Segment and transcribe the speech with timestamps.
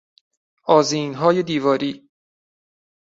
[0.63, 2.09] آذینهای دیواری